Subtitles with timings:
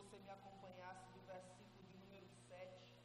[0.00, 2.96] você me acompanhasse do versículo de número 7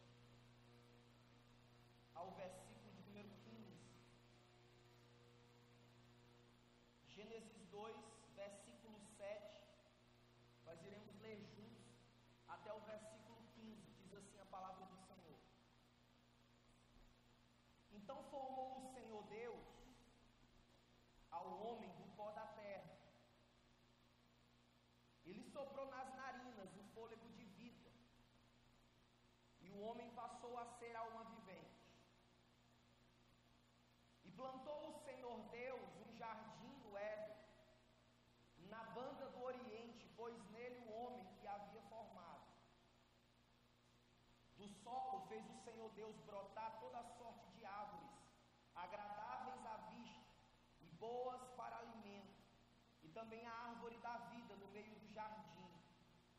[2.14, 3.76] ao versículo de número 15.
[7.16, 7.98] Gênesis 2,
[8.36, 9.62] versículo 7,
[10.64, 11.84] nós iremos ler juntos
[12.48, 15.40] até o versículo 15, diz assim a palavra do Senhor.
[17.92, 18.75] Então formou
[29.76, 31.86] o homem passou a ser alma vivente.
[34.24, 37.38] E plantou o Senhor Deus um jardim no Éden,
[38.74, 42.46] na banda do Oriente, pois nele o homem que havia formado.
[44.58, 48.16] Do solo fez o Senhor Deus brotar toda sorte de árvores,
[48.74, 50.34] agradáveis à vista
[50.80, 52.42] e boas para alimento,
[53.04, 55.70] e também a árvore da vida no meio do jardim,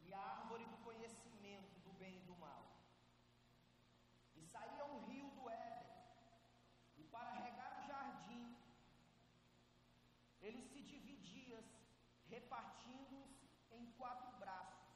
[0.01, 0.76] e a árvore do
[12.29, 13.35] repartindo-os
[13.71, 14.87] em quatro braços.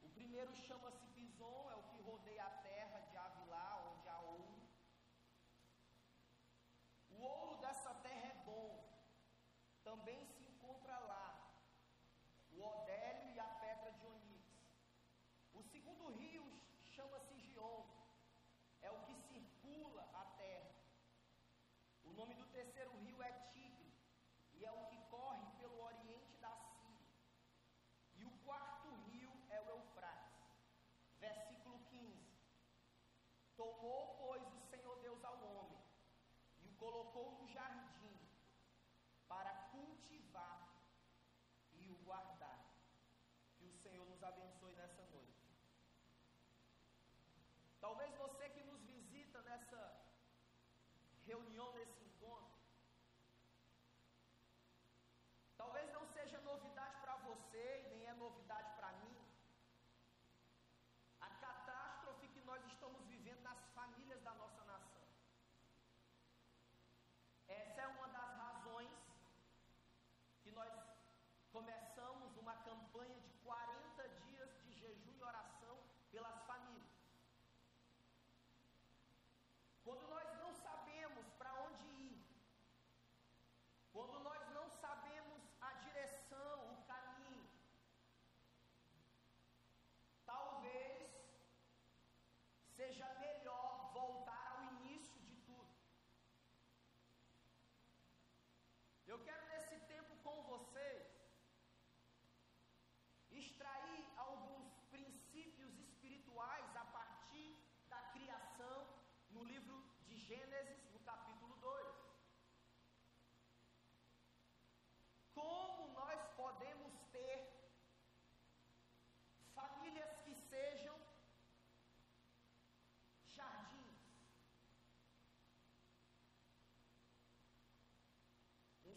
[0.00, 2.61] O primeiro chama-se Bison, é o que rodeia a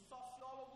[0.09, 0.74] sociólogo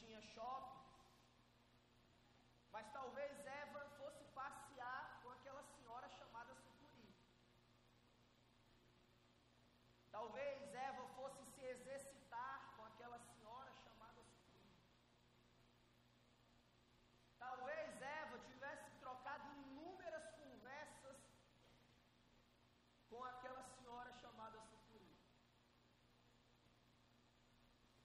[0.00, 0.84] tinha shopping.
[2.74, 7.14] Mas talvez Eva fosse passear com aquela senhora chamada Sucuri.
[10.10, 14.74] Talvez Eva fosse se exercitar com aquela senhora chamada Sucuri.
[17.38, 21.16] Talvez Eva tivesse trocado inúmeras conversas
[23.08, 25.16] com aquela senhora chamada Sucuri.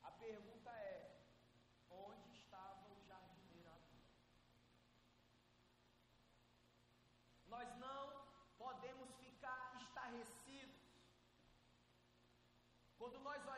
[0.03, 0.58] A pergunta
[13.11, 13.48] Quando nós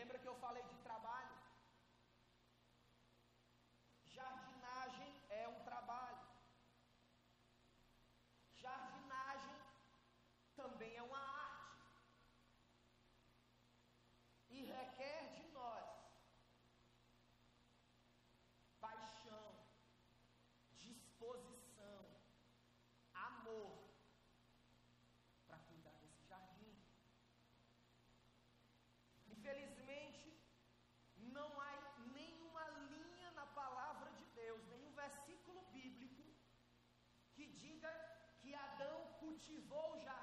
[0.00, 0.79] Lembra que eu falei de
[39.40, 40.19] cultivou já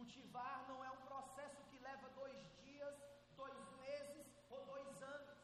[0.00, 2.94] Cultivar não é um processo que leva dois dias,
[3.36, 5.40] dois meses ou dois anos.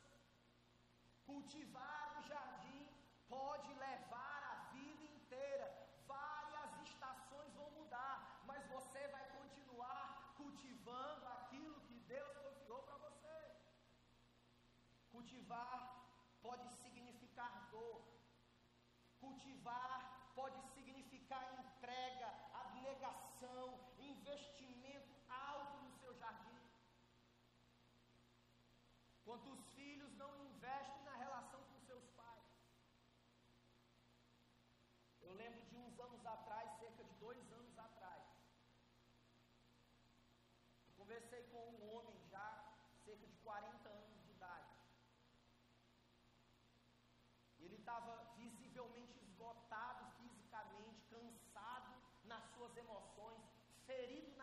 [1.27, 2.89] Cultivar o jardim
[3.29, 5.67] pode levar a vida inteira.
[6.07, 13.39] Várias estações vão mudar, mas você vai continuar cultivando aquilo que Deus confiou para você.
[15.11, 15.77] Cultivar
[16.41, 18.01] pode significar dor.
[19.21, 22.31] Cultivar pode significar entrega,
[22.63, 23.86] abnegação,
[48.77, 51.95] possivelmente esgotado fisicamente, cansado
[52.27, 53.41] nas suas emoções,
[53.87, 54.36] ferido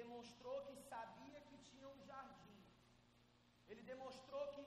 [0.00, 2.58] demonstrou que sabia que tinha um jardim.
[3.68, 4.62] Ele demonstrou que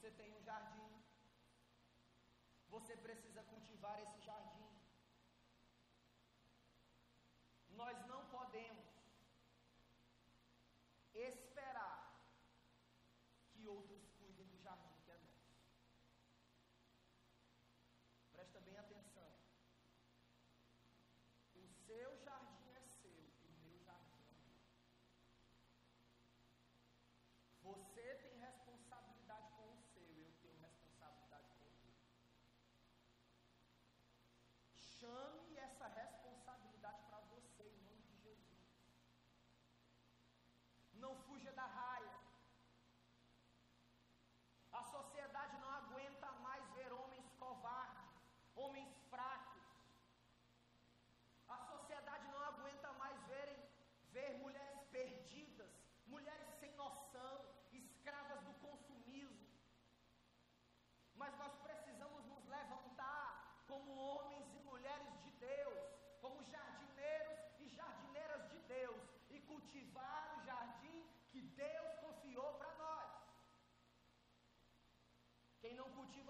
[0.00, 0.92] você tem um jardim,
[2.70, 4.19] você precisa cultivar esse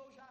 [0.00, 0.29] close your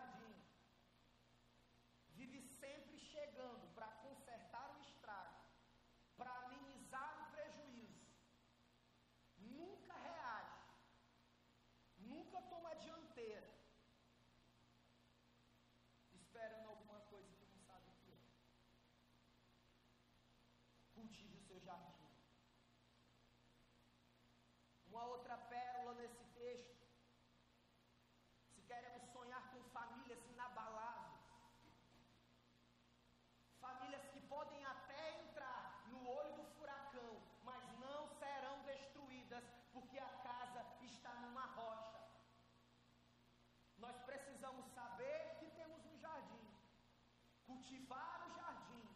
[47.70, 48.90] cultivar o jardim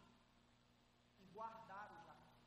[1.18, 2.42] e guardar o jardim.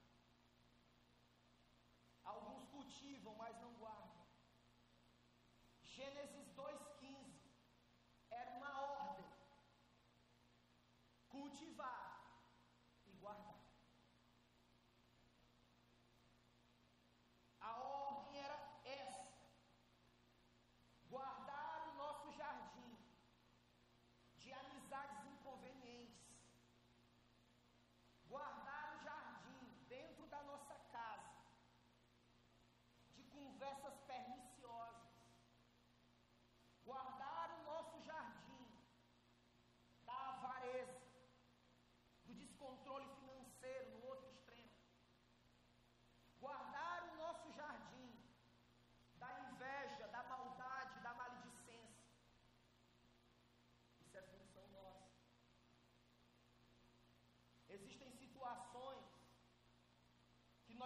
[2.24, 4.28] Alguns cultivam, mas não guardam.
[5.84, 6.37] Gênesis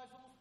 [0.01, 0.40] raisons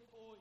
[0.00, 0.39] therefore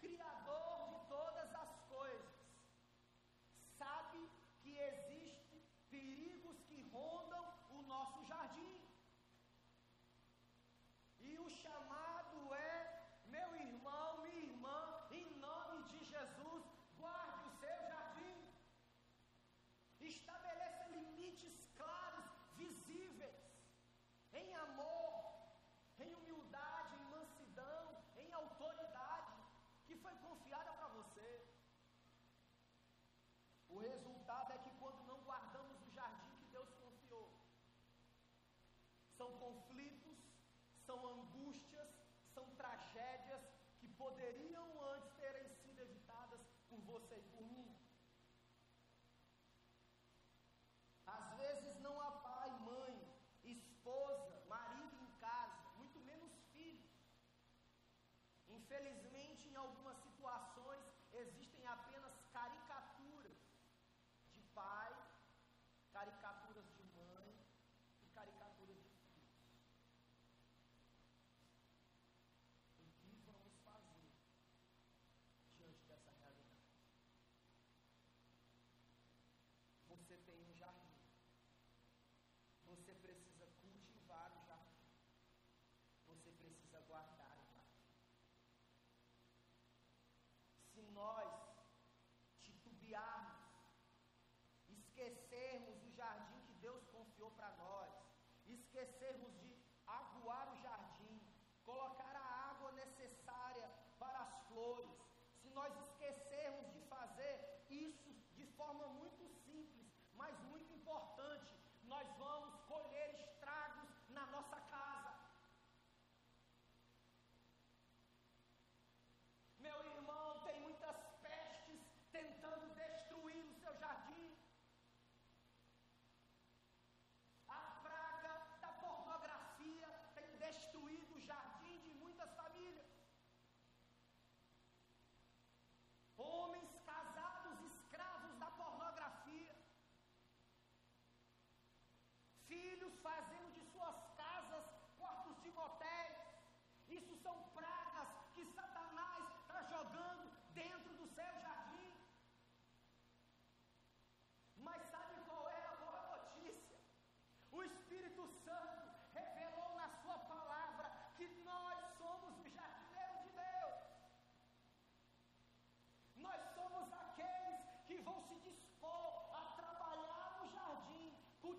[0.00, 0.37] criar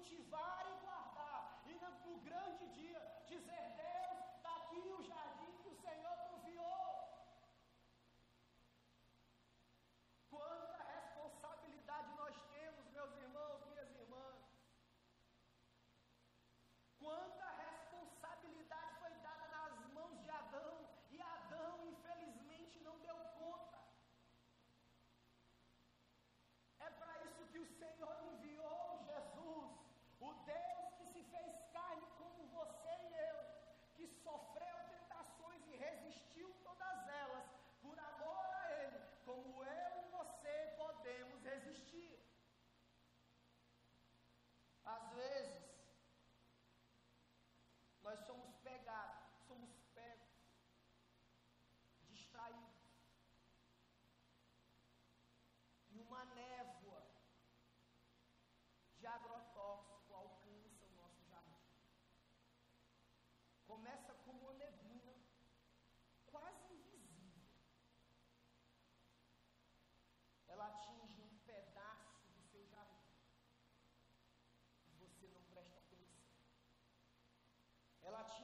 [0.10, 0.59] cultivar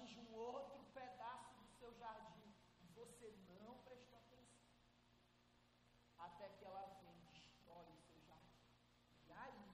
[0.05, 4.69] atinge um outro pedaço do seu jardim e você não prestou atenção.
[6.19, 8.61] Até que ela vem e destrói o seu jardim.
[9.25, 9.65] E aí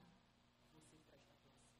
[0.72, 1.76] você presta atenção.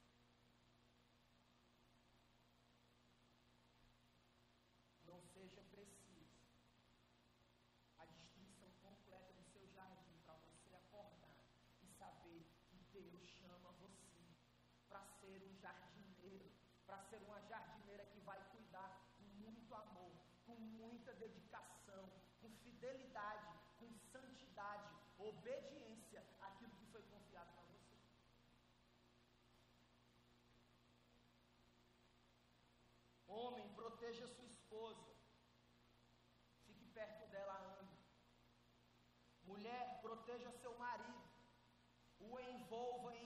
[5.07, 6.45] Não seja preciso
[7.99, 11.39] a destruição completa do seu jardim para você acordar
[11.83, 14.37] e saber que Deus chama você
[14.89, 16.53] para ser um jardineiro,
[16.85, 17.72] para ser uma jardineira
[22.83, 23.47] fidelidade,
[23.79, 27.97] com santidade, obediência àquilo que foi confiado para você.
[33.29, 35.15] Homem, proteja sua esposa.
[36.65, 37.97] Fique perto dela, ame.
[39.45, 41.23] Mulher, proteja seu marido.
[42.19, 43.22] O envolva em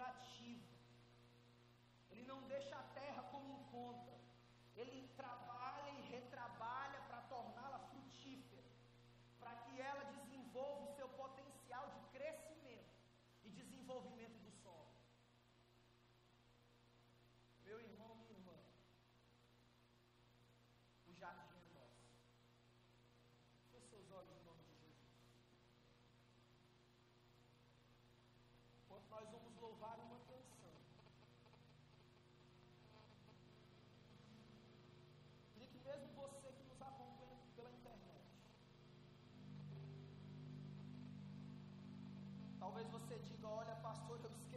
[0.00, 0.29] Scratch.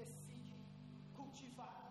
[0.02, 0.58] Esqueci de
[1.14, 1.83] cultivar